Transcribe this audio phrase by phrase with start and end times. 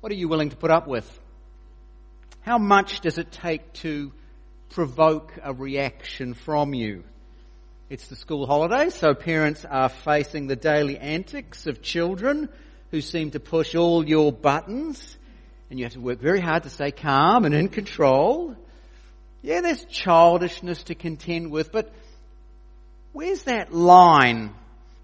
[0.00, 1.20] What are you willing to put up with?
[2.42, 4.12] How much does it take to
[4.70, 7.02] provoke a reaction from you?
[7.88, 12.48] It's the school holidays, so parents are facing the daily antics of children
[12.90, 15.16] who seem to push all your buttons,
[15.70, 18.54] and you have to work very hard to stay calm and in control.
[19.40, 21.90] Yeah, there's childishness to contend with, but
[23.12, 24.52] where's that line?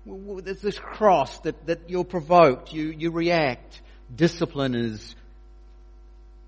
[0.05, 3.81] There's this cross that, that you're provoked, you, you react,
[4.15, 5.15] discipline is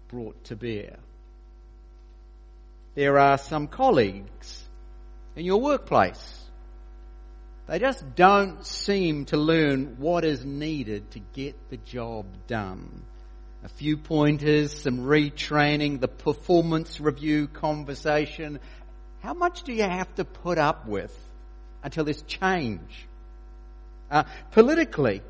[0.08, 0.98] brought to bear.
[2.94, 4.62] There are some colleagues
[5.34, 6.40] in your workplace.
[7.66, 13.02] They just don't seem to learn what is needed to get the job done.
[13.64, 18.60] A few pointers, some retraining, the performance review conversation.
[19.20, 21.16] How much do you have to put up with
[21.82, 23.08] until there's change?
[24.10, 25.22] Uh, politically,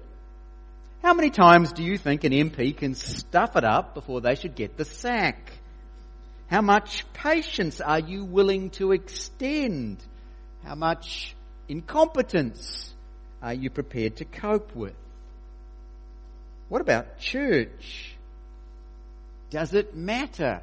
[1.04, 4.54] how many times do you think an MP can stuff it up before they should
[4.54, 5.52] get the sack?
[6.46, 9.98] How much patience are you willing to extend?
[10.64, 11.36] How much
[11.68, 12.90] incompetence
[13.42, 14.96] are you prepared to cope with?
[16.70, 18.16] What about church?
[19.50, 20.62] Does it matter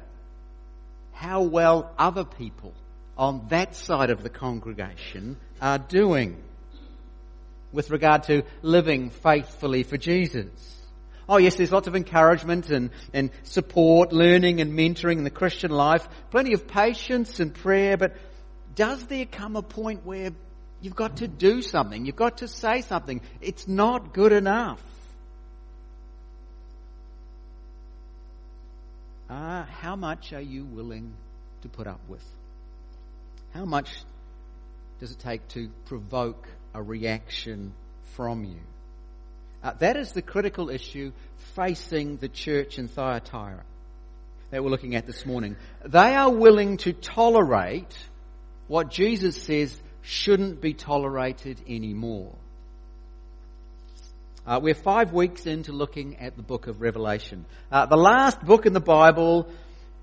[1.12, 2.74] how well other people
[3.16, 6.42] on that side of the congregation are doing
[7.72, 10.50] with regard to living faithfully for Jesus?
[11.28, 15.70] Oh yes, there's lots of encouragement and, and support, learning and mentoring in the Christian
[15.70, 18.14] life, plenty of patience and prayer, but
[18.74, 20.30] does there come a point where
[20.80, 23.20] you've got to do something, you've got to say something?
[23.40, 24.82] It's not good enough.
[29.30, 31.14] Uh, how much are you willing
[31.62, 32.24] to put up with?
[33.54, 33.90] How much
[35.00, 37.72] does it take to provoke a reaction
[38.14, 38.60] from you?
[39.62, 41.12] Uh, that is the critical issue
[41.54, 43.62] facing the church in Thyatira
[44.50, 45.56] that we're looking at this morning.
[45.84, 47.96] They are willing to tolerate
[48.68, 52.34] what Jesus says shouldn't be tolerated anymore.
[54.44, 57.44] Uh, we're five weeks into looking at the book of Revelation.
[57.70, 59.48] Uh, the last book in the Bible,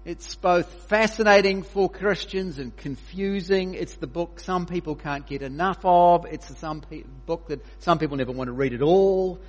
[0.06, 3.74] it's both fascinating for Christians and confusing.
[3.74, 6.26] It's the book some people can't get enough of.
[6.26, 9.40] It's the some pe- book that some people never want to read at all.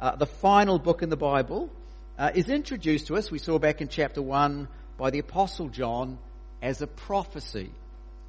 [0.00, 1.70] Uh, the final book in the Bible
[2.18, 6.18] uh, is introduced to us, we saw back in chapter 1, by the Apostle John
[6.62, 7.70] as a prophecy.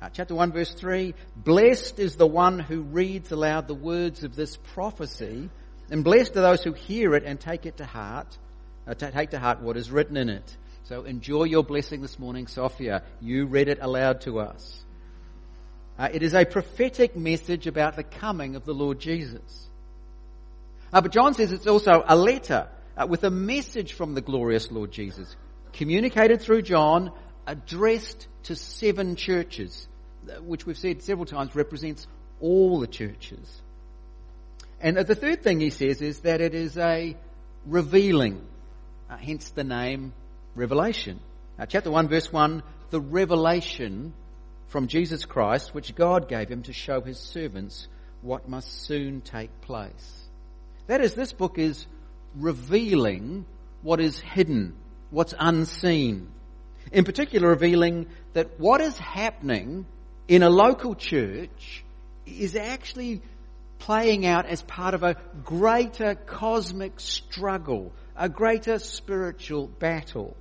[0.02, 4.36] Uh, chapter 1 verse 3, Blessed is the one who reads aloud the words of
[4.36, 5.50] this prophecy
[5.90, 8.38] and blessed are those who hear it and take it to heart,
[8.88, 10.58] uh, take to heart what is written in it.
[10.88, 13.02] So enjoy your blessing this morning, Sophia.
[13.20, 14.84] You read it aloud to us.
[15.98, 19.68] Uh, it is a prophetic message about the coming of the Lord Jesus.
[20.94, 24.72] Uh, but John says it's also a letter uh, with a message from the glorious
[24.72, 25.36] Lord Jesus,
[25.74, 27.12] communicated through John,
[27.48, 29.88] addressed to seven churches,
[30.30, 32.06] uh, which we've said several times represents
[32.40, 33.62] all the churches.
[34.80, 37.18] And the third thing he says is that it is a
[37.66, 38.40] revealing,
[39.10, 40.14] uh, hence the name
[40.56, 41.20] Revelation.
[41.60, 44.14] Uh, chapter 1 verse 1, the revelation
[44.68, 47.88] from Jesus Christ which God gave him to show his servants
[48.22, 50.28] what must soon take place.
[50.88, 51.86] That is, this book is
[52.36, 53.46] revealing
[53.82, 54.76] what is hidden,
[55.10, 56.30] what's unseen.
[56.92, 59.86] In particular, revealing that what is happening
[60.28, 61.84] in a local church
[62.26, 63.22] is actually
[63.80, 70.36] playing out as part of a greater cosmic struggle, a greater spiritual battle.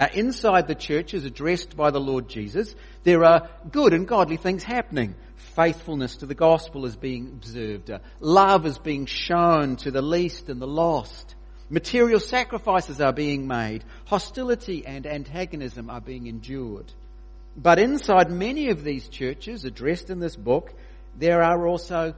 [0.00, 2.74] Uh, inside the church is addressed by the Lord Jesus.
[3.04, 5.14] There are good and godly things happening.
[5.54, 7.90] Faithfulness to the gospel is being observed.
[7.90, 11.34] Uh, love is being shown to the least and the lost.
[11.68, 13.84] Material sacrifices are being made.
[14.06, 16.92] Hostility and antagonism are being endured.
[17.56, 20.72] But inside many of these churches addressed in this book,
[21.18, 22.14] there are also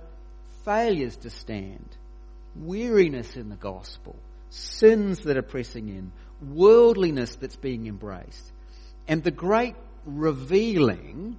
[0.64, 1.88] failures to stand,
[2.56, 4.16] weariness in the gospel,
[4.50, 8.52] sins that are pressing in, worldliness that's being embraced.
[9.08, 9.76] And the great
[10.06, 11.36] revealing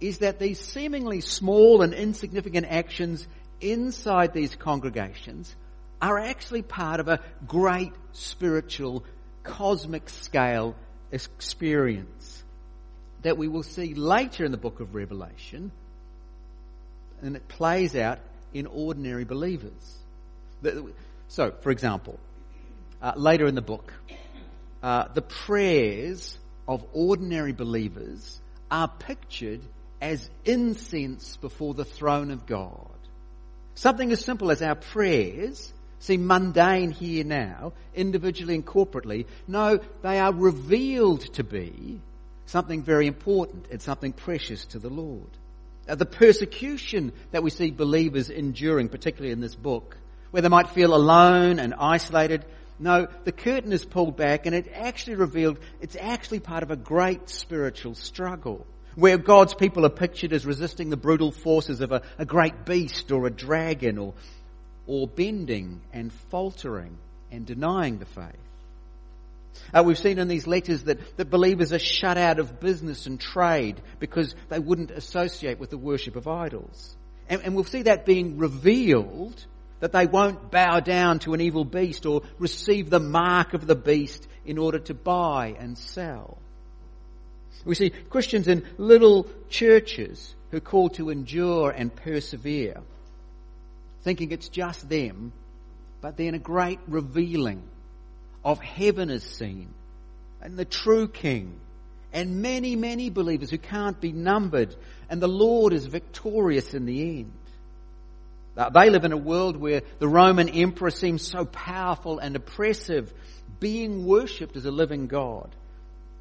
[0.00, 3.26] is that these seemingly small and insignificant actions
[3.60, 5.54] inside these congregations
[6.02, 9.04] are actually part of a great spiritual,
[9.42, 10.74] cosmic scale
[11.10, 12.42] experience
[13.22, 15.72] that we will see later in the book of Revelation.
[17.22, 18.18] And it plays out
[18.52, 19.98] in ordinary believers.
[21.28, 22.18] So, for example,
[23.04, 23.92] uh, later in the book,
[24.82, 28.40] uh, the prayers of ordinary believers
[28.70, 29.60] are pictured
[30.00, 32.88] as incense before the throne of God.
[33.74, 39.26] Something as simple as our prayers seem mundane here now, individually and corporately.
[39.46, 42.00] No, they are revealed to be
[42.46, 45.28] something very important and something precious to the Lord.
[45.86, 49.98] Uh, the persecution that we see believers enduring, particularly in this book,
[50.30, 52.46] where they might feel alone and isolated.
[52.78, 56.76] No, the curtain is pulled back and it actually revealed it's actually part of a
[56.76, 58.66] great spiritual struggle
[58.96, 63.10] where God's people are pictured as resisting the brutal forces of a, a great beast
[63.12, 64.14] or a dragon or,
[64.86, 66.96] or bending and faltering
[67.30, 68.36] and denying the faith.
[69.72, 73.20] Uh, we've seen in these letters that, that believers are shut out of business and
[73.20, 76.96] trade because they wouldn't associate with the worship of idols.
[77.28, 79.44] And, and we'll see that being revealed
[79.84, 83.74] that they won't bow down to an evil beast or receive the mark of the
[83.74, 86.38] beast in order to buy and sell.
[87.66, 92.80] We see Christians in little churches who call to endure and persevere,
[94.04, 95.34] thinking it's just them,
[96.00, 97.62] but then a great revealing
[98.42, 99.68] of heaven is seen
[100.40, 101.60] and the true King
[102.10, 104.74] and many, many believers who can't be numbered
[105.10, 107.32] and the Lord is victorious in the end.
[108.56, 113.12] Uh, they live in a world where the Roman emperor seems so powerful and oppressive,
[113.58, 115.54] being worshipped as a living God.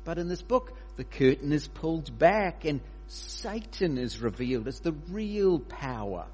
[0.03, 4.93] But in this book, the curtain is pulled back and Satan is revealed as the
[5.09, 6.25] real power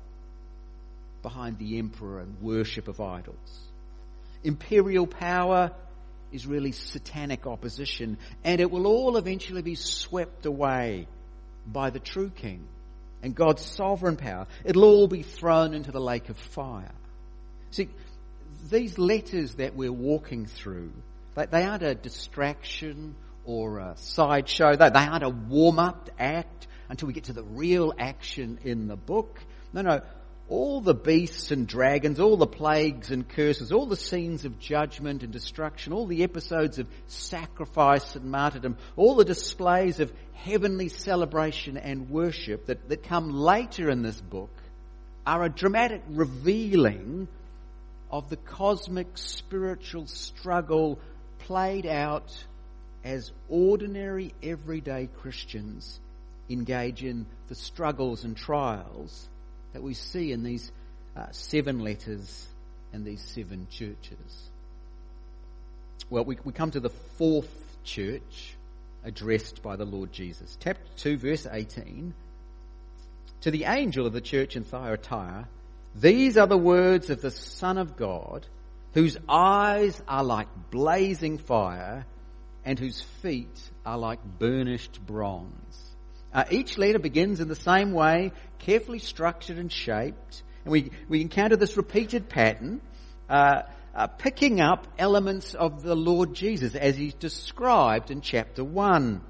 [1.22, 3.68] behind the emperor and worship of idols.
[4.44, 5.72] Imperial power
[6.31, 11.07] is really satanic opposition, and it will all eventually be swept away
[11.68, 12.68] by the true king
[13.21, 14.48] and God's sovereign power.
[14.63, 16.92] It'll all be thrown into the lake of fire.
[17.71, 17.89] See,
[18.69, 20.92] these letters that we're walking through,
[21.36, 24.75] they aren't a distraction or a sideshow.
[24.75, 28.95] They aren't a warm up act until we get to the real action in the
[28.95, 29.39] book.
[29.74, 30.01] No, no.
[30.50, 35.22] All the beasts and dragons, all the plagues and curses, all the scenes of judgment
[35.22, 41.78] and destruction, all the episodes of sacrifice and martyrdom, all the displays of heavenly celebration
[41.78, 44.50] and worship that, that come later in this book
[45.25, 47.28] are a dramatic revealing
[48.10, 50.98] of the cosmic spiritual struggle
[51.40, 52.44] played out
[53.04, 56.00] as ordinary, everyday Christians
[56.50, 59.30] engage in the struggles and trials
[59.74, 60.71] that we see in these
[61.16, 62.48] uh, seven letters
[62.94, 64.50] and these seven churches.
[66.10, 67.50] Well, we, we come to the fourth
[67.83, 68.56] church
[69.04, 70.57] addressed by the Lord Jesus.
[70.60, 72.13] Chapter 2, verse 18.
[73.42, 75.48] To the angel of the church in Thyatira,
[75.95, 78.45] these are the words of the Son of God,
[78.94, 82.06] whose eyes are like blazing fire
[82.65, 85.88] and whose feet are like burnished bronze.
[86.34, 90.44] Uh, each letter begins in the same way, carefully structured and shaped.
[90.64, 92.81] And we, we encounter this repeated pattern,
[93.30, 93.64] uh,
[93.96, 99.22] uh, picking up elements of the Lord Jesus as he's described in chapter 1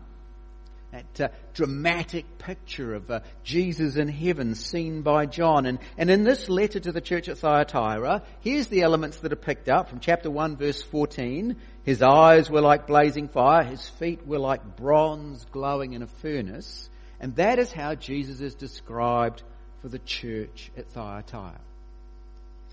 [0.92, 5.66] that uh, dramatic picture of uh, Jesus in heaven seen by John.
[5.66, 9.38] And, and in this letter to the church at Thyatira, here's the elements that are
[9.38, 11.56] picked up from chapter 1 verse 14.
[11.84, 16.90] His eyes were like blazing fire, his feet were like bronze glowing in a furnace.
[17.20, 19.44] And that is how Jesus is described
[19.82, 21.60] for the church at Thyatira.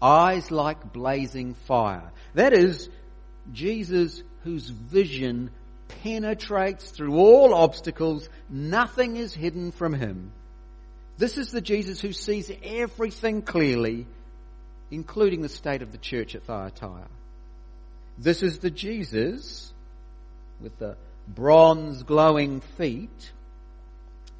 [0.00, 2.12] Eyes like blazing fire.
[2.34, 2.88] That is
[3.52, 5.50] Jesus whose vision
[5.88, 8.28] penetrates through all obstacles.
[8.48, 10.32] Nothing is hidden from him.
[11.18, 14.06] This is the Jesus who sees everything clearly,
[14.90, 17.08] including the state of the church at Thyatira.
[18.18, 19.72] This is the Jesus
[20.60, 20.96] with the
[21.28, 23.32] bronze glowing feet.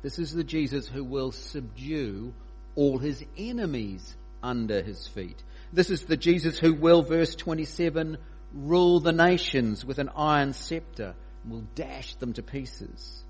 [0.03, 2.33] This is the Jesus who will subdue
[2.75, 5.43] all his enemies under his feet.
[5.73, 8.19] This is the Jesus who will, verse 27,
[8.55, 11.15] rule the nations with an iron scepter
[11.49, 13.23] will dash them to pieces.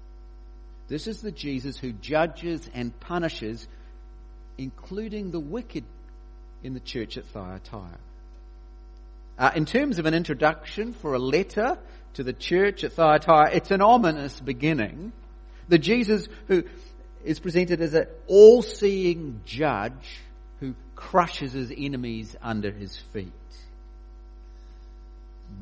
[0.88, 3.66] This is the Jesus who judges and punishes,
[4.56, 5.84] including the wicked
[6.62, 7.98] in the church at Thyatira.
[9.38, 11.78] Uh, in terms of an introduction for a letter
[12.14, 15.12] to the church at Thyatira, it's an ominous beginning.
[15.68, 16.64] The Jesus who
[17.24, 20.20] is presented as an all-seeing judge
[20.60, 23.32] who crushes his enemies under his feet.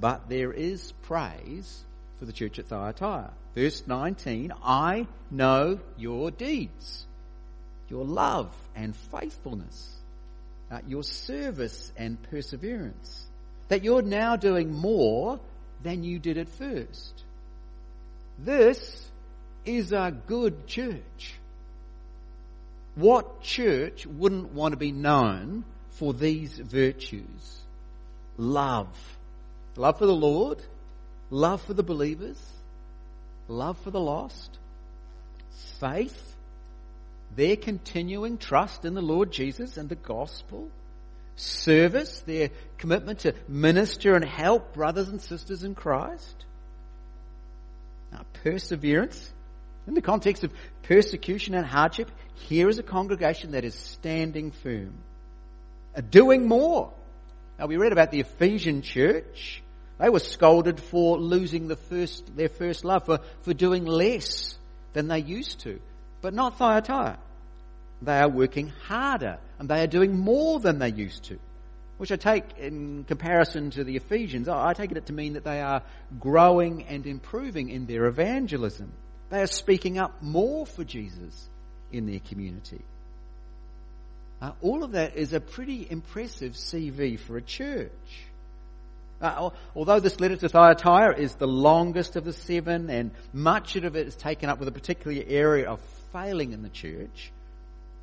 [0.01, 1.83] But there is praise
[2.25, 3.33] the church at Thyatira.
[3.55, 7.07] Verse 19, I know your deeds,
[7.89, 9.97] your love and faithfulness,
[10.71, 13.27] uh, your service and perseverance,
[13.69, 15.41] that you're now doing more
[15.83, 17.23] than you did at first.
[18.39, 19.09] This
[19.65, 21.35] is a good church.
[22.97, 27.65] What church wouldn't want to be known for these virtues?
[28.37, 28.89] love.
[29.77, 30.59] Love for the Lord,
[31.31, 32.39] love for the believers,
[33.49, 34.59] love for the lost,
[35.79, 36.35] faith,
[37.37, 40.71] their continuing trust in the Lord Jesus and the gospel,
[41.37, 46.45] service, their commitment to minister and help brothers and sisters in Christ,
[48.15, 49.33] now, perseverance,
[49.89, 50.53] in the context of
[50.85, 54.95] persecution and hardship, here is a congregation that is standing firm,
[56.11, 56.93] doing more.
[57.59, 59.64] Now we read about the Ephesian church.
[60.05, 64.55] They were scolded for losing the first, their first love, for, for doing less
[64.93, 65.81] than they used to.
[66.21, 67.19] But not Thyatira.
[68.03, 71.39] They are working harder and they are doing more than they used to.
[71.97, 75.63] Which I take in comparison to the Ephesians, I take it to mean that they
[75.63, 75.83] are
[76.21, 78.93] growing and improving in their evangelism.
[79.31, 81.49] They are speaking up more for Jesus
[81.91, 82.83] in their community.
[84.43, 87.91] Uh, all of that is a pretty impressive CV for a church.
[89.21, 93.97] Uh, although this letter to Thyatira is the longest of the seven and much of
[93.97, 95.81] it is taken up with a particular area of
[96.13, 97.33] failing in the church,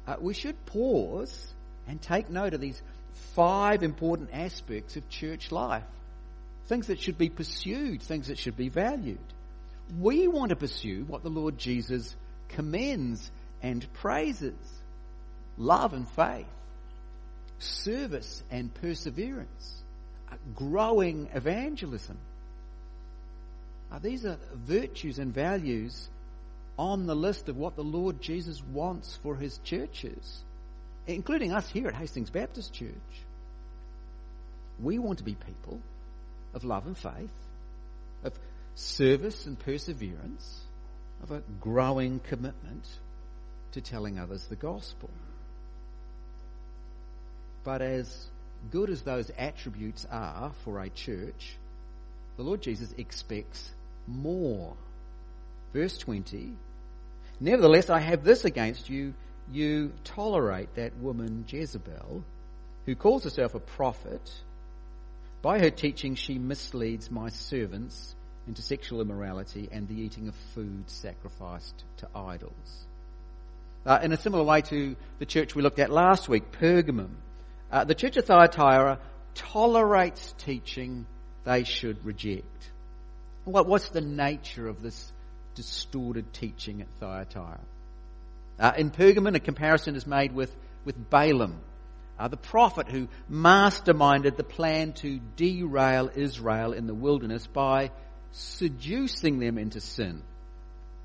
[0.08, 1.54] uh, we should pause
[1.88, 2.82] and take note of these
[3.36, 5.84] five important aspects of church life.
[6.68, 9.20] Things that should be pursued, things that should be valued.
[10.00, 12.16] We want to pursue what the Lord Jesus
[12.50, 13.30] commends
[13.62, 14.56] and praises
[15.58, 16.48] love and faith,
[17.60, 19.81] service and perseverance,
[20.56, 22.18] growing evangelism.
[23.92, 26.10] Now, these are virtues and values
[26.78, 30.44] on the list of what the Lord Jesus wants for his churches,
[31.08, 32.90] including us here at Hastings Baptist Church.
[34.82, 35.80] We want to be people
[36.54, 37.32] of love and faith,
[38.24, 38.34] of
[38.76, 40.62] service and perseverance,
[41.24, 42.88] of a growing commitment
[43.74, 45.10] to telling others the gospel.
[47.64, 48.28] But as
[48.70, 51.58] good as those attributes are for a church,
[52.38, 53.72] the Lord Jesus expects
[54.08, 54.76] more.
[55.74, 56.54] Verse 20
[57.40, 59.16] Nevertheless, I have this against you.
[59.52, 62.24] You tolerate that woman Jezebel,
[62.86, 64.32] who calls herself a prophet.
[65.42, 68.16] By her teaching, she misleads my servants
[68.48, 72.86] into sexual immorality and the eating of food sacrificed to idols.
[73.86, 77.10] Uh, in a similar way to the church we looked at last week, Pergamum,
[77.72, 79.00] uh, the church of Thyatira
[79.34, 81.06] tolerates teaching
[81.44, 82.46] they should reject.
[83.46, 85.12] What, what's the nature of this
[85.56, 87.60] distorted teaching at Thyatira?
[88.60, 91.60] Uh, in Pergamum, a comparison is made with, with Balaam,
[92.20, 97.90] uh, the prophet who masterminded the plan to derail Israel in the wilderness by
[98.32, 100.22] seducing them into sin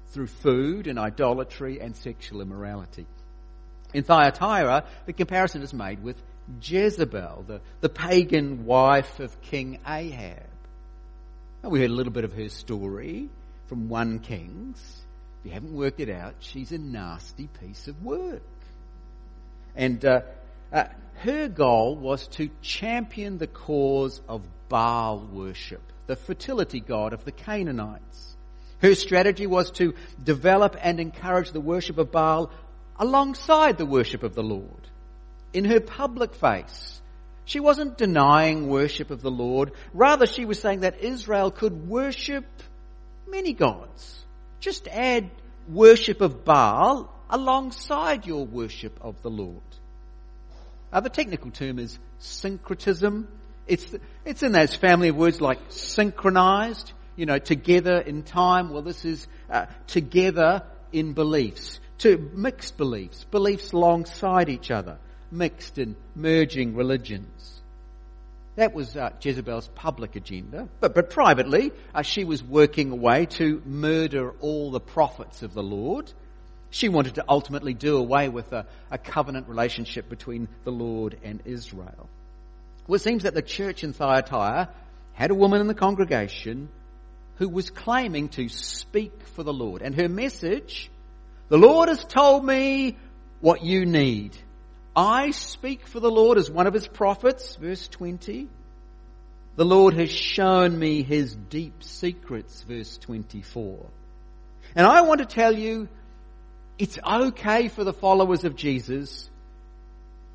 [0.08, 3.06] through food and idolatry and sexual immorality.
[3.94, 6.20] In Thyatira, the comparison is made with
[6.62, 10.42] Jezebel, the, the pagan wife of King Ahab.
[11.62, 13.28] We heard a little bit of her story
[13.68, 14.80] from 1 Kings.
[15.40, 18.42] If you haven't worked it out, she's a nasty piece of work.
[19.74, 20.20] And uh,
[20.72, 20.84] uh,
[21.16, 27.32] her goal was to champion the cause of Baal worship, the fertility god of the
[27.32, 28.36] Canaanites.
[28.80, 32.50] Her strategy was to develop and encourage the worship of Baal
[32.98, 34.88] alongside the worship of the Lord.
[35.52, 37.00] In her public face,
[37.44, 39.72] she wasn't denying worship of the Lord.
[39.94, 42.44] Rather, she was saying that Israel could worship
[43.28, 44.24] many gods.
[44.60, 45.30] Just add
[45.68, 49.62] worship of Baal alongside your worship of the Lord.
[50.92, 53.28] Uh, the technical term is syncretism.
[53.66, 53.86] It's,
[54.24, 58.70] it's in those family of words like synchronized, you know, together in time.
[58.70, 60.62] Well, this is uh, together
[60.92, 64.98] in beliefs, to mixed beliefs, beliefs alongside each other,
[65.30, 67.60] mixed and merging religions.
[68.56, 70.68] That was uh, Jezebel's public agenda.
[70.80, 75.62] But, but privately, uh, she was working away to murder all the prophets of the
[75.62, 76.10] Lord.
[76.70, 81.42] She wanted to ultimately do away with a, a covenant relationship between the Lord and
[81.44, 82.08] Israel.
[82.86, 84.70] Well, it seems that the church in Thyatira
[85.12, 86.70] had a woman in the congregation
[87.36, 89.82] who was claiming to speak for the Lord.
[89.82, 90.90] And her message,
[91.48, 92.96] the Lord has told me
[93.40, 94.36] what you need.
[94.96, 98.48] I speak for the Lord as one of his prophets, verse 20.
[99.56, 103.86] The Lord has shown me his deep secrets, verse 24.
[104.74, 105.88] And I want to tell you,
[106.78, 109.28] it's okay for the followers of Jesus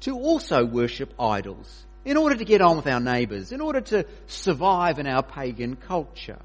[0.02, 4.06] to also worship idols in order to get on with our neighbours, in order to
[4.28, 6.40] survive in our pagan culture.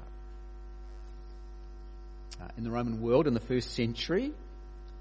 [2.41, 4.33] Uh, in the Roman world in the first century,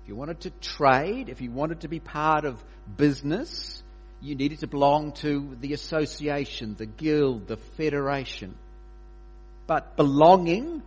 [0.07, 2.63] if you wanted to trade, if you wanted to be part of
[2.97, 3.83] business,
[4.21, 8.55] You needed to belong to the association, the guild, the federation.
[9.67, 10.83] But belonging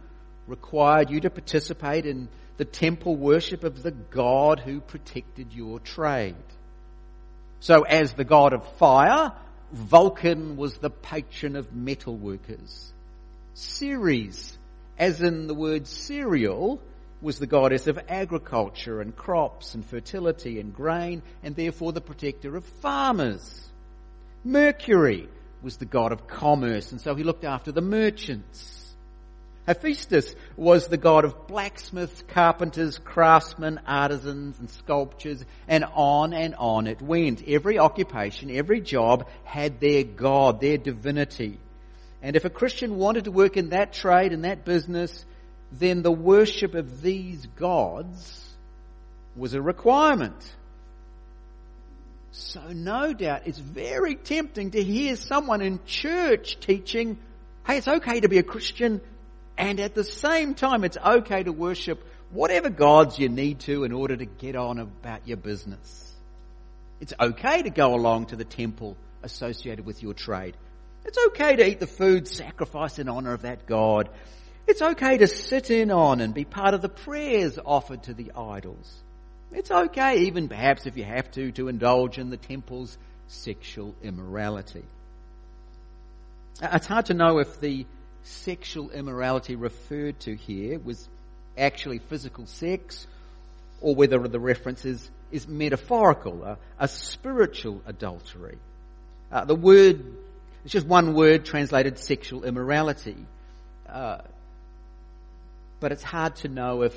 [0.47, 6.35] required you to participate in the temple worship of the God who protected your trade.
[7.59, 9.31] So as the god of fire,
[9.71, 12.91] Vulcan was the patron of metal workers.
[13.53, 14.57] Ceres,
[14.97, 16.81] as in the word cereal,
[17.21, 22.55] was the goddess of agriculture and crops and fertility and grain and therefore the protector
[22.55, 23.67] of farmers.
[24.43, 25.27] Mercury
[25.61, 28.75] was the god of commerce and so he looked after the merchants.
[29.67, 36.88] Hephaestus was the god of blacksmiths, carpenters, craftsmen, artisans and sculptors and on and on
[36.88, 37.47] it went.
[37.47, 41.59] Every occupation, every job had their god, their divinity.
[42.21, 45.25] And if a Christian wanted to work in that trade and that business,
[45.71, 48.49] then the worship of these gods
[49.35, 50.55] was a requirement.
[52.31, 57.17] So no doubt it's very tempting to hear someone in church teaching,
[57.65, 59.01] hey, it's okay to be a Christian
[59.57, 63.91] and at the same time it's okay to worship whatever gods you need to in
[63.91, 66.13] order to get on about your business.
[67.01, 70.55] It's okay to go along to the temple associated with your trade.
[71.05, 74.09] It's okay to eat the food sacrificed in honor of that God.
[74.68, 78.32] It's okay to sit in on and be part of the prayers offered to the
[78.36, 78.94] idols.
[79.51, 82.98] It's okay, even perhaps if you have to, to indulge in the temple's
[83.28, 84.86] sexual immorality.
[86.62, 87.86] Uh, it's hard to know if the
[88.24, 91.08] sexual immorality referred to here was
[91.58, 93.08] actually physical sex
[93.82, 98.58] or whether the reference is, is metaphorical, a, a spiritual adultery.
[99.32, 100.04] Uh, the word,
[100.63, 103.18] it's just one word translated sexual immorality.
[103.88, 104.20] Uh,
[105.79, 106.93] but it's hard to know if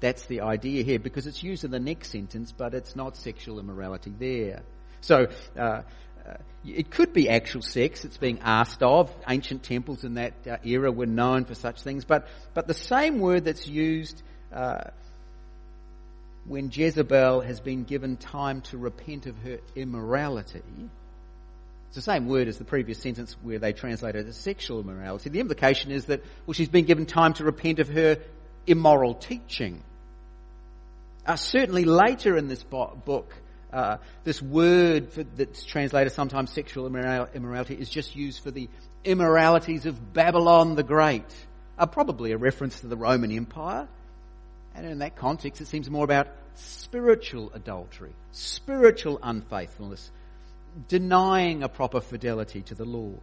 [0.00, 3.58] that's the idea here because it's used in the next sentence, but it's not sexual
[3.58, 4.62] immorality there.
[5.00, 5.82] So, uh,
[6.24, 9.12] uh, it could be actual sex it's being asked of.
[9.28, 13.18] Ancient temples in that uh, era were known for such things, but, but the same
[13.18, 14.84] word that's used uh,
[16.46, 20.62] when Jezebel has been given time to repent of her immorality
[21.92, 25.28] it's the same word as the previous sentence where they translated it as sexual immorality.
[25.28, 28.16] The implication is that, well, she's been given time to repent of her
[28.66, 29.82] immoral teaching.
[31.26, 33.34] Uh, certainly later in this book,
[33.74, 38.70] uh, this word for, that's translated sometimes sexual immorality is just used for the
[39.04, 41.26] immoralities of Babylon the Great,
[41.76, 43.86] uh, probably a reference to the Roman Empire.
[44.74, 50.10] And in that context, it seems more about spiritual adultery, spiritual unfaithfulness,
[50.88, 53.20] denying a proper fidelity to the Lord.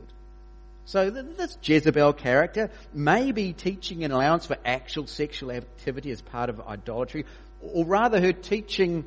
[0.85, 6.49] So this Jezebel character may be teaching an allowance for actual sexual activity as part
[6.49, 7.25] of idolatry,
[7.61, 9.05] or rather her teaching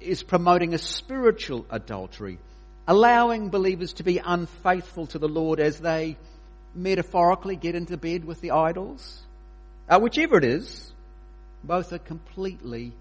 [0.00, 2.38] is promoting a spiritual adultery,
[2.88, 6.16] allowing believers to be unfaithful to the Lord as they
[6.74, 9.22] metaphorically get into bed with the idols.
[9.88, 10.92] Uh, whichever it is,
[11.62, 12.92] both are completely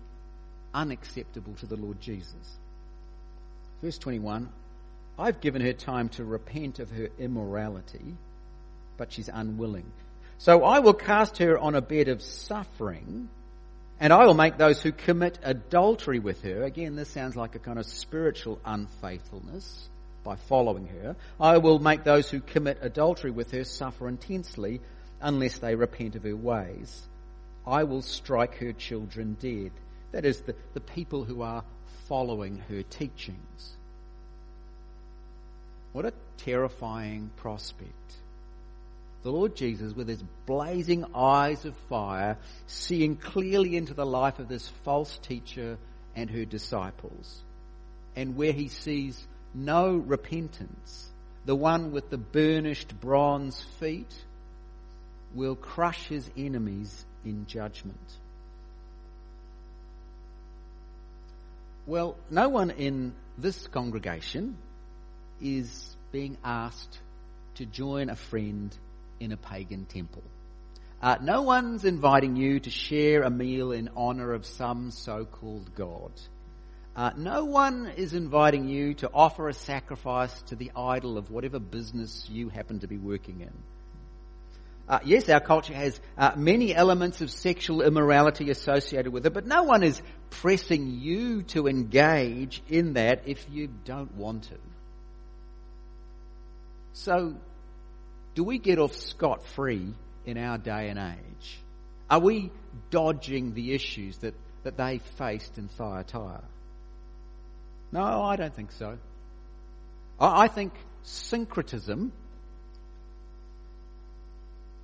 [0.74, 2.58] unacceptable to the Lord Jesus.
[3.82, 4.50] Verse 21
[5.18, 8.16] I've given her time to repent of her immorality,
[8.98, 9.92] but she's unwilling.
[10.38, 13.30] So I will cast her on a bed of suffering,
[14.00, 16.64] and I will make those who commit adultery with her.
[16.64, 19.88] Again, this sounds like a kind of spiritual unfaithfulness
[20.26, 21.16] by following her.
[21.40, 24.82] I will make those who commit adultery with her suffer intensely
[25.22, 27.08] unless they repent of her ways.
[27.66, 29.72] I will strike her children dead.
[30.12, 31.64] That is, the, the people who are
[32.08, 33.74] following her teachings.
[35.94, 37.92] What a terrifying prospect.
[39.24, 44.48] The Lord Jesus, with his blazing eyes of fire, seeing clearly into the life of
[44.48, 45.78] this false teacher
[46.16, 47.42] and her disciples,
[48.16, 51.10] and where he sees no repentance,
[51.46, 54.14] the one with the burnished bronze feet
[55.34, 57.98] will crush his enemies in judgment.
[61.88, 64.58] Well, no one in this congregation
[65.40, 67.00] is being asked
[67.56, 68.76] to join a friend
[69.20, 70.24] in a pagan temple.
[71.00, 76.12] Uh, no one's inviting you to share a meal in honor of some so-called God.
[76.96, 81.60] Uh, no one is inviting you to offer a sacrifice to the idol of whatever
[81.60, 83.54] business you happen to be working in.
[84.88, 89.46] Uh, yes, our culture has uh, many elements of sexual immorality associated with it, but
[89.48, 94.58] no one is pressing you to engage in that if you don't want to.
[96.94, 97.36] So,
[98.36, 99.94] do we get off scot free
[100.26, 101.60] in our day and age?
[102.10, 102.52] Are we
[102.92, 106.44] dodging the issues that, that they faced in Thyatira?
[107.92, 108.98] No, I don't think so.
[110.20, 112.12] I think syncretism,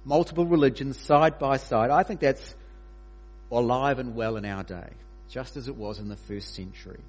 [0.03, 2.55] multiple religions side by side, I think that's
[3.51, 4.89] alive and well in our day,
[5.29, 6.99] just as it was in the first century.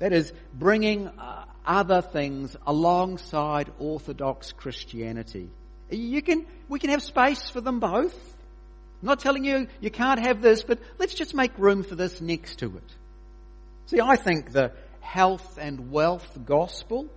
[0.00, 5.48] That is, bringing uh, other things alongside Orthodox Christianity.
[5.90, 8.14] You can, we can have space for them both.
[9.02, 12.20] I'm not telling you you can't have this, but let's just make room for this
[12.20, 12.94] next to it.
[13.86, 17.08] See, I think the health and wealth gospel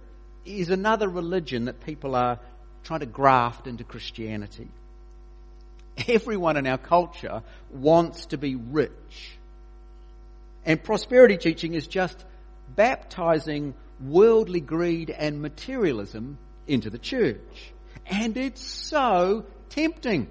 [0.46, 2.40] is another religion that people are
[2.88, 4.70] trying to graft into Christianity.
[6.08, 9.38] Everyone in our culture wants to be rich.
[10.66, 12.24] And prosperity teaching is just
[12.76, 17.74] baptizing worldly greed and materialism into the church.
[18.06, 20.30] And it's so tempting.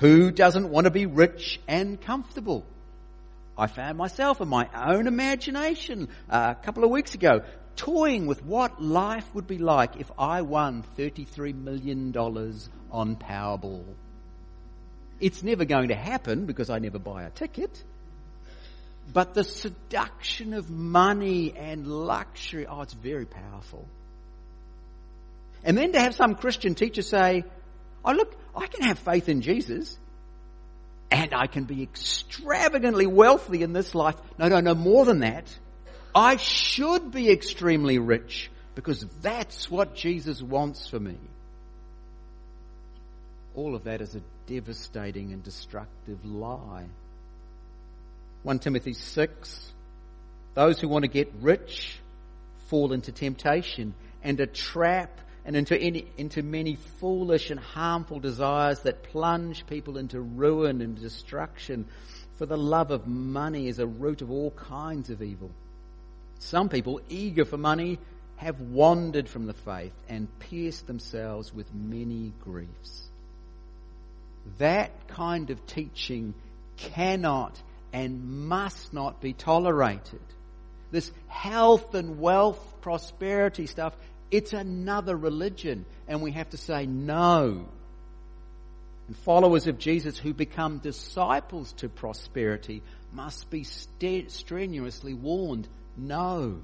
[0.00, 2.64] Who doesn't want to be rich and comfortable?
[3.56, 7.42] I found myself in my own imagination uh, a couple of weeks ago
[7.78, 13.84] toying with what life would be like if I won $33 million on Powerball.
[15.20, 17.82] It's never going to happen because I never buy a ticket.
[19.12, 23.86] But the seduction of money and luxury, oh, it's very powerful.
[25.64, 27.44] And then to have some Christian teacher say,
[28.04, 29.96] oh look, I can have faith in Jesus
[31.10, 34.16] and I can be extravagantly wealthy in this life.
[34.36, 35.46] No, no, no, more than that.
[36.18, 41.16] I should be extremely rich because that's what Jesus wants for me.
[43.54, 46.86] All of that is a devastating and destructive lie.
[48.42, 49.72] 1 Timothy 6
[50.54, 52.00] Those who want to get rich
[52.66, 58.80] fall into temptation and a trap and into, any, into many foolish and harmful desires
[58.80, 61.86] that plunge people into ruin and destruction.
[62.38, 65.52] For the love of money is a root of all kinds of evil.
[66.38, 67.98] Some people, eager for money,
[68.36, 73.08] have wandered from the faith and pierced themselves with many griefs.
[74.58, 76.34] That kind of teaching
[76.76, 77.60] cannot
[77.92, 80.20] and must not be tolerated.
[80.90, 83.94] This health and wealth, prosperity stuff,
[84.30, 87.66] it's another religion, and we have to say no.
[89.08, 95.66] And followers of Jesus who become disciples to prosperity must be strenuously warned
[95.98, 96.60] no.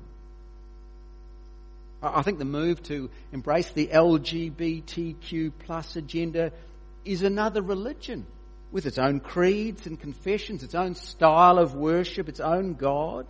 [2.02, 6.52] I think the move to embrace the LGBTQ plus agenda
[7.04, 8.26] is another religion
[8.72, 13.26] with its own creeds and confessions, its own style of worship, its own God.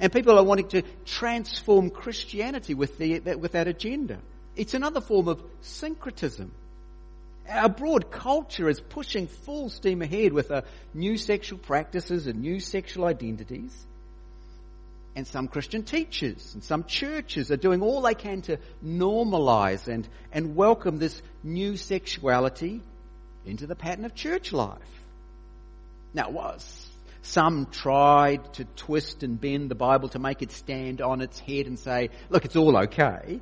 [0.00, 4.18] And people are wanting to transform Christianity with, the, with that agenda.
[4.54, 6.52] It's another form of syncretism.
[7.48, 12.58] Our broad culture is pushing full steam ahead with uh, new sexual practices and new
[12.58, 13.72] sexual identities.
[15.16, 20.06] And some Christian teachers and some churches are doing all they can to normalize and,
[20.30, 22.82] and welcome this new sexuality
[23.46, 24.78] into the pattern of church life.
[26.12, 26.90] Now, was
[27.22, 31.66] some tried to twist and bend the Bible to make it stand on its head
[31.66, 33.40] and say, look, it's all okay.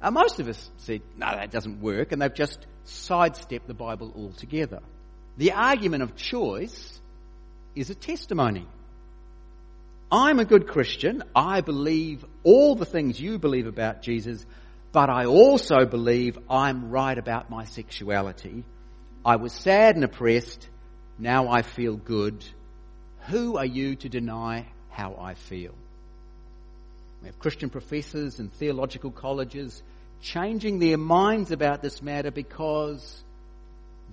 [0.00, 4.12] Uh, most of us said, no, that doesn't work, and they've just sidestepped the Bible
[4.14, 4.80] altogether.
[5.36, 7.00] The argument of choice
[7.74, 8.66] is a testimony.
[10.10, 11.22] I'm a good Christian.
[11.36, 14.44] I believe all the things you believe about Jesus,
[14.90, 18.64] but I also believe I'm right about my sexuality.
[19.22, 20.66] I was sad and oppressed.
[21.18, 22.42] Now I feel good.
[23.26, 25.74] Who are you to deny how I feel?
[27.20, 29.82] We have Christian professors and theological colleges
[30.22, 33.22] changing their minds about this matter because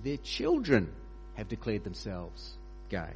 [0.04, 0.92] their children
[1.36, 2.52] have declared themselves
[2.90, 3.14] gay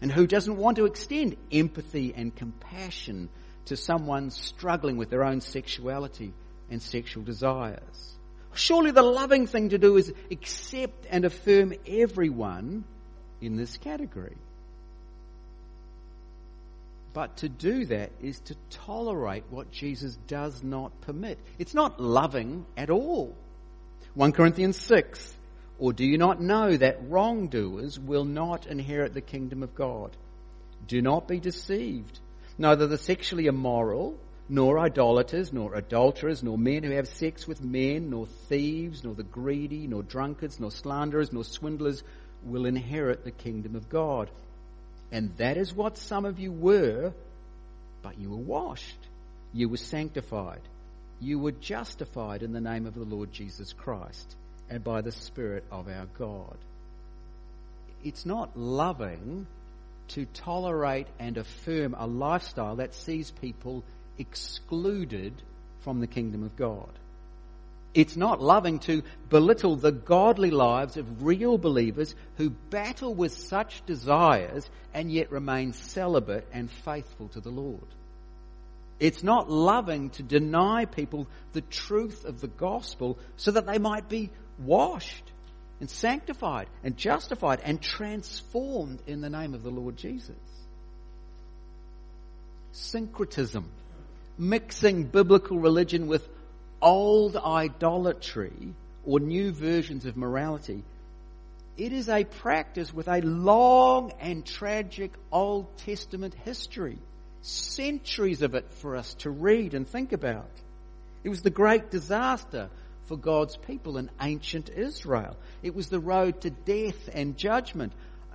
[0.00, 3.28] and who doesn't want to extend empathy and compassion
[3.66, 6.32] to someone struggling with their own sexuality
[6.70, 8.16] and sexual desires.
[8.54, 12.84] Surely the loving thing to do is accept and affirm everyone
[13.40, 14.36] in this category.
[17.12, 21.38] But to do that is to tolerate what Jesus does not permit.
[21.58, 23.34] It's not loving at all.
[24.14, 25.37] 1 Corinthians 6
[25.78, 30.10] or do you not know that wrongdoers will not inherit the kingdom of God?
[30.88, 32.18] Do not be deceived.
[32.58, 38.10] Neither the sexually immoral, nor idolaters, nor adulterers, nor men who have sex with men,
[38.10, 42.02] nor thieves, nor the greedy, nor drunkards, nor slanderers, nor swindlers
[42.42, 44.30] will inherit the kingdom of God.
[45.12, 47.12] And that is what some of you were,
[48.02, 48.98] but you were washed.
[49.52, 50.62] You were sanctified.
[51.20, 54.34] You were justified in the name of the Lord Jesus Christ
[54.70, 56.56] and by the Spirit of our God.
[58.04, 59.46] It's not loving
[60.08, 63.84] to tolerate and affirm a lifestyle that sees people
[64.18, 65.32] excluded
[65.80, 66.90] from the kingdom of God.
[67.94, 73.84] It's not loving to belittle the godly lives of real believers who battle with such
[73.86, 77.86] desires and yet remain celibate and faithful to the Lord.
[79.00, 84.08] It's not loving to deny people the truth of the gospel so that they might
[84.08, 85.32] be washed
[85.80, 90.36] and sanctified and justified and transformed in the name of the Lord Jesus.
[92.72, 93.68] Syncretism,
[94.36, 96.28] mixing biblical religion with
[96.80, 100.82] old idolatry or new versions of morality,
[101.76, 106.98] it is a practice with a long and tragic Old Testament history.
[107.42, 110.50] Centuries of it for us to read and think about.
[111.22, 112.68] It was the great disaster
[113.08, 115.36] for God's people in ancient Israel.
[115.62, 117.92] It was the road to death and judgment.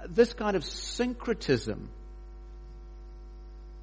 [0.08, 1.90] This kind of syncretism,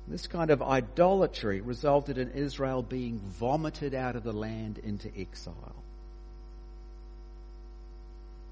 [0.09, 5.77] this kind of idolatry resulted in Israel being vomited out of the land into exile.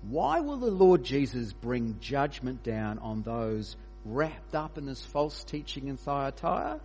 [0.03, 5.43] Why will the Lord Jesus bring judgment down on those wrapped up in this false
[5.43, 6.81] teaching in Thyatira?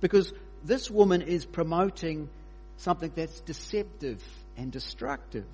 [0.00, 0.32] Because
[0.64, 2.28] this woman is promoting
[2.78, 4.22] something that's deceptive
[4.60, 5.46] and destructive.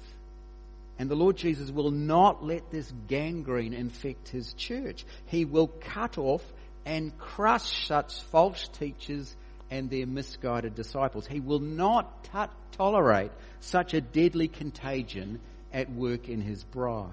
[0.99, 5.05] And the Lord Jesus will not let this gangrene infect his church.
[5.27, 6.43] He will cut off
[6.85, 9.35] and crush such false teachers
[9.71, 11.27] and their misguided disciples.
[11.27, 15.41] He will not t- tolerate such a deadly contagion
[15.73, 17.11] at work in his bride.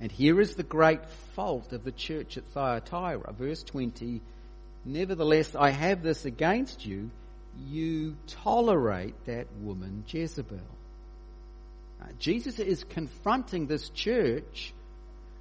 [0.00, 3.32] And here is the great fault of the church at Thyatira.
[3.32, 4.20] Verse 20
[4.86, 7.10] Nevertheless, I have this against you
[7.68, 10.58] you tolerate that woman Jezebel.
[12.00, 14.72] Uh, Jesus is confronting this church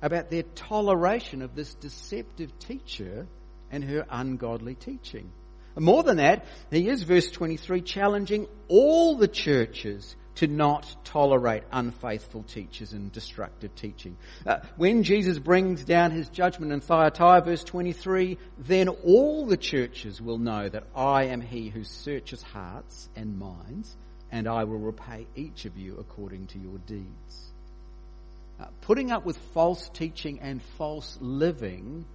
[0.02, 3.28] about their toleration of this deceptive teacher
[3.72, 5.32] and her ungodly teaching.
[5.76, 11.64] And more than that, he is, verse 23, challenging all the churches to not tolerate
[11.72, 14.18] unfaithful teachers and destructive teaching.
[14.46, 20.22] Uh, when Jesus brings down his judgment in Thyatira, verse 23, then all the churches
[20.22, 23.96] will know that I am he who searches hearts and minds,
[24.32, 27.52] and I will repay each of you according to your deeds.
[28.60, 32.06] Uh, putting up with false teaching and false living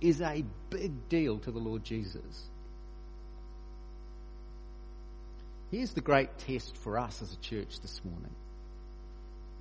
[0.00, 2.48] is a big deal to the Lord Jesus.
[5.70, 8.34] Here's the great test for us as a church this morning.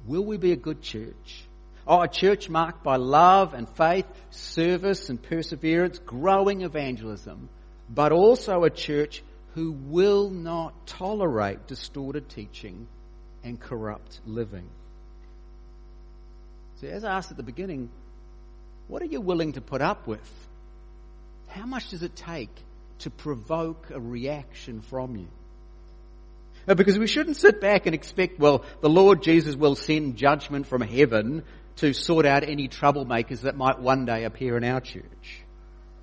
[0.07, 1.43] Will we be a good church?
[1.85, 7.49] Oh, a church marked by love and faith, service and perseverance, growing evangelism,
[7.89, 12.87] but also a church who will not tolerate distorted teaching
[13.43, 14.67] and corrupt living.
[16.81, 17.89] So, as I asked at the beginning,
[18.87, 20.47] what are you willing to put up with?
[21.47, 22.55] How much does it take
[22.99, 25.27] to provoke a reaction from you?
[26.75, 30.81] Because we shouldn't sit back and expect, well, the Lord Jesus will send judgment from
[30.81, 31.43] heaven
[31.77, 35.41] to sort out any troublemakers that might one day appear in our church.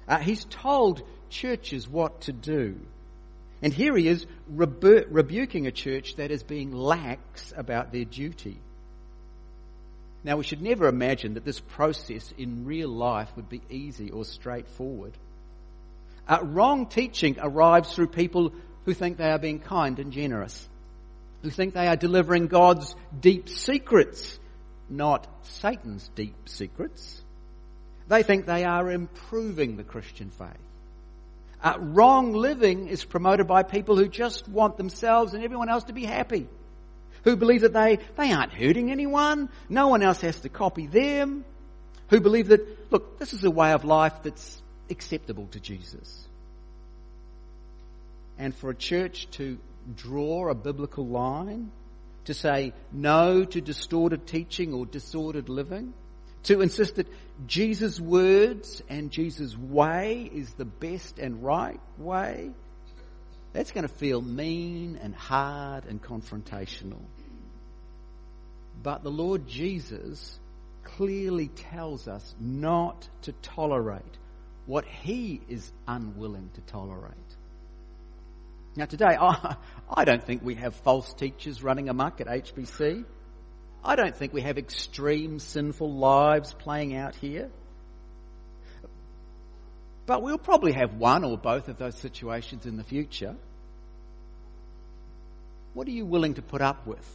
[0.08, 2.80] Uh, he's told churches what to do.
[3.62, 8.58] And here he is rebu- rebuking a church that is being lax about their duty.
[10.24, 14.24] Now, we should never imagine that this process in real life would be easy or
[14.24, 15.12] straightforward.
[16.28, 18.52] Uh, wrong teaching arrives through people
[18.86, 20.66] who think they are being kind and generous,
[21.42, 24.38] who think they are delivering God's deep secrets,
[24.88, 27.20] not Satan's deep secrets.
[28.08, 30.50] They think they are improving the Christian faith.
[31.60, 35.92] Uh, wrong living is promoted by people who just want themselves and everyone else to
[35.92, 36.46] be happy.
[37.24, 39.48] Who believe that they, they aren't hurting anyone.
[39.68, 41.44] No one else has to copy them.
[42.10, 46.26] Who believe that, look, this is a way of life that's acceptable to Jesus
[48.38, 49.58] and for a church to
[49.94, 51.70] draw a biblical line,
[52.24, 55.94] to say no to distorted teaching or disordered living,
[56.44, 57.08] to insist that
[57.46, 62.50] Jesus' words and Jesus' way is the best and right way,
[63.52, 67.00] that's going to feel mean and hard and confrontational.
[68.82, 70.38] But the Lord Jesus
[70.84, 74.02] clearly tells us not to tolerate
[74.66, 77.35] what he is unwilling to tolerate.
[78.76, 79.56] Now, today, I,
[79.88, 83.04] I don't think we have false teachers running amok at HBC.
[83.82, 87.50] I don't think we have extreme sinful lives playing out here.
[90.04, 93.34] But we'll probably have one or both of those situations in the future.
[95.74, 97.14] What are you willing to put up with?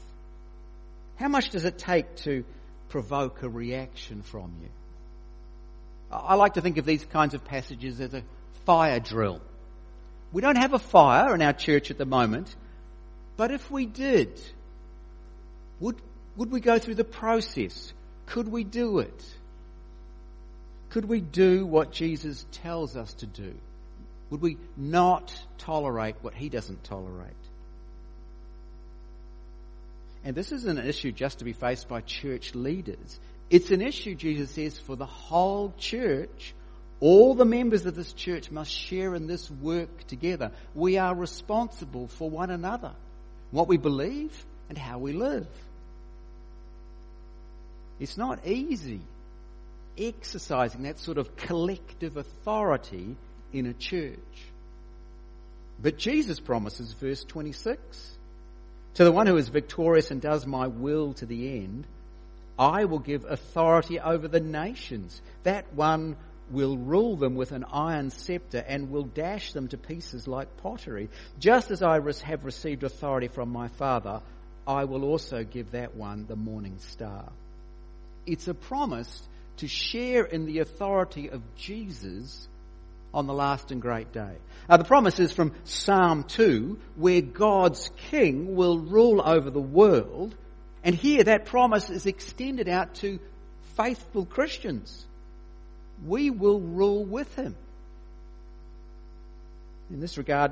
[1.17, 2.43] How much does it take to
[2.89, 4.69] provoke a reaction from you?
[6.11, 8.23] I like to think of these kinds of passages as a
[8.65, 9.41] fire drill
[10.31, 12.55] We don't have a fire in our church at the moment,
[13.37, 14.39] but if we did,
[15.79, 15.97] would,
[16.37, 17.93] would we go through the process?
[18.27, 19.25] Could we do it?
[20.91, 23.53] Could we do what Jesus tells us to do?
[24.29, 27.33] Would we not tolerate what he doesn't tolerate?
[30.23, 33.19] And this isn't an issue just to be faced by church leaders.
[33.49, 36.53] It's an issue, Jesus says, for the whole church.
[37.01, 40.51] All the members of this church must share in this work together.
[40.75, 42.91] We are responsible for one another,
[43.49, 44.31] what we believe
[44.69, 45.47] and how we live.
[47.99, 49.01] It's not easy
[49.97, 53.15] exercising that sort of collective authority
[53.51, 54.17] in a church.
[55.81, 58.17] But Jesus promises, verse 26,
[58.95, 61.85] to the one who is victorious and does my will to the end,
[62.59, 65.19] I will give authority over the nations.
[65.43, 66.15] That one
[66.51, 71.09] will rule them with an iron scepter and will dash them to pieces like pottery.
[71.39, 74.21] Just as I have received authority from my Father,
[74.67, 77.31] I will also give that one the morning star.
[78.25, 79.21] It's a promise
[79.57, 82.47] to share in the authority of Jesus
[83.13, 84.35] on the last and great day.
[84.69, 90.35] Now, the promise is from Psalm 2, where God's king will rule over the world.
[90.83, 93.19] And here that promise is extended out to
[93.75, 95.05] faithful Christians.
[96.05, 97.55] We will rule with him.
[99.89, 100.51] In this regard,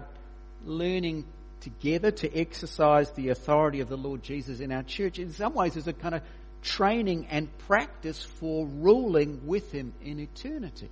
[0.65, 1.25] learning
[1.61, 5.75] together to exercise the authority of the Lord Jesus in our church in some ways
[5.75, 6.21] is a kind of
[6.61, 10.89] training and practice for ruling with him in eternity.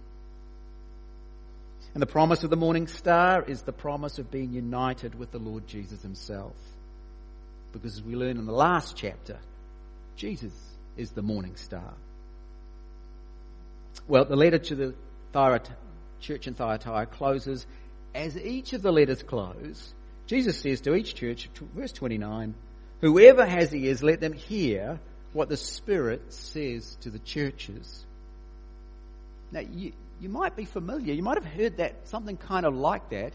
[1.94, 5.40] And the promise of the morning star is the promise of being united with the
[5.40, 6.56] Lord Jesus himself.
[7.74, 9.38] Because as we learn in the last chapter,
[10.16, 10.54] Jesus
[10.96, 11.94] is the morning star.
[14.08, 14.96] Well, the letter to the
[15.34, 15.70] Thyat-
[16.20, 17.66] church in Thyatira closes
[18.14, 19.94] as each of the letters close.
[20.26, 22.56] Jesus says to each church, verse 29,
[23.02, 25.00] Whoever has ears, let them hear
[25.34, 28.06] what the Spirit says to the churches.
[29.52, 31.14] Now, you, you might be familiar.
[31.14, 33.34] You might have heard that, something kind of like that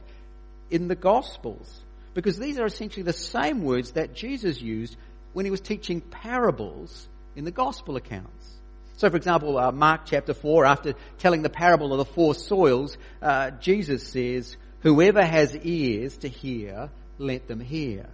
[0.71, 1.73] in the Gospels.
[2.15, 4.97] Because these are essentially the same words that Jesus used
[5.33, 8.62] when he was teaching parables in the Gospel accounts.
[8.97, 12.97] So, for example, uh, Mark chapter 4, after telling the parable of the four soils,
[13.21, 18.07] uh, Jesus says, Whoever has ears to hear, let them hear.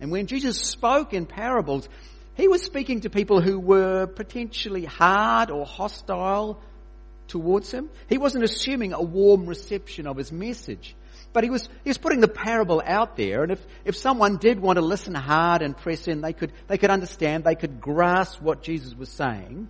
[0.00, 1.88] And when Jesus spoke in parables,
[2.34, 6.60] he was speaking to people who were potentially hard or hostile
[7.28, 7.88] towards him.
[8.08, 10.94] He wasn't assuming a warm reception of his message.
[11.36, 14.58] But he was, he was putting the parable out there, and if, if someone did
[14.58, 18.40] want to listen hard and press in, they could, they could understand, they could grasp
[18.40, 19.68] what Jesus was saying.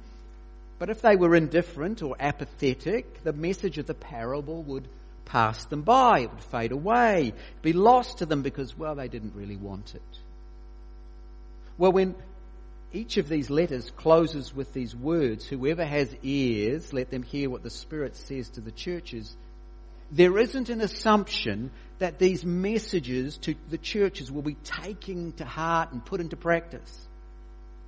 [0.79, 4.87] But if they were indifferent or apathetic, the message of the parable would
[5.25, 6.21] pass them by.
[6.21, 10.19] It would fade away, be lost to them because, well, they didn't really want it.
[11.79, 12.15] Well, when
[12.93, 17.65] each of these letters closes with these words Whoever has ears, let them hear what
[17.65, 19.37] the Spirit says to the churches.
[20.11, 25.93] There isn't an assumption that these messages to the churches will be taken to heart
[25.93, 27.09] and put into practice.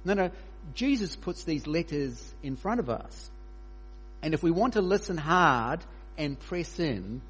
[0.05, 0.31] No, no.
[0.75, 3.31] Jesus puts these letters in front of us.
[4.23, 5.81] And if we want to listen hard
[6.17, 7.23] and press in,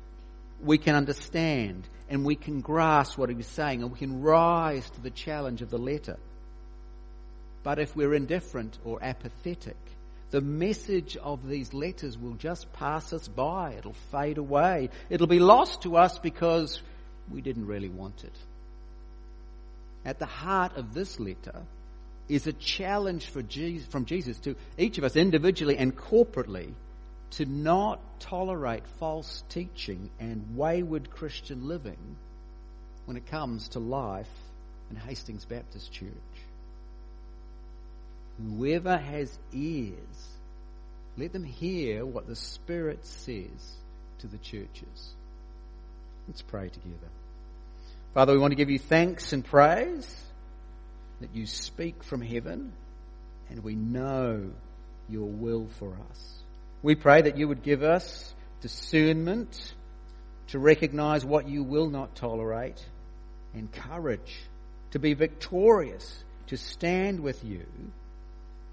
[0.63, 5.01] we can understand and we can grasp what he's saying and we can rise to
[5.01, 6.17] the challenge of the letter.
[7.63, 9.77] But if we're indifferent or apathetic,
[10.31, 13.75] the message of these letters will just pass us by.
[13.79, 14.91] It'll fade away.
[15.09, 16.83] It'll be lost to us because
[17.31, 18.35] we didn't really want it.
[20.05, 21.63] At the heart of this letter
[22.29, 26.73] is a challenge Jesus, from Jesus to each of us individually and corporately
[27.31, 32.17] to not tolerate false teaching and wayward Christian living
[33.07, 34.29] when it comes to life
[34.91, 36.09] in Hastings Baptist Church.
[38.39, 40.29] Whoever has ears,
[41.17, 43.77] let them hear what the Spirit says
[44.21, 45.15] to the churches.
[46.29, 47.09] Let's pray together.
[48.15, 50.25] Father, we want to give you thanks and praise
[51.21, 52.73] that you speak from heaven
[53.51, 54.51] and we know
[55.09, 56.43] your will for us.
[56.83, 59.75] We pray that you would give us discernment
[60.49, 62.85] to recognize what you will not tolerate
[63.55, 64.41] and courage
[64.93, 67.67] to be victorious, to stand with you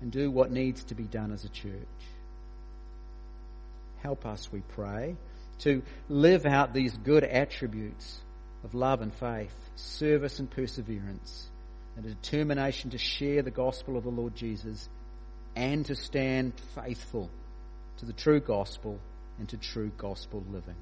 [0.02, 1.72] and do what needs to be done as a church.
[4.02, 5.16] Help us, we pray,
[5.60, 8.20] to live out these good attributes
[8.64, 11.50] of love and faith, service and perseverance,
[11.96, 14.90] and a determination to share the gospel of the Lord Jesus
[15.56, 17.30] and to stand faithful
[17.98, 19.00] to the true gospel
[19.40, 20.76] and to true gospel living.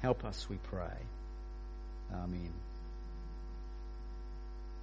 [0.00, 0.98] Help us, we pray.
[2.12, 2.52] Amen.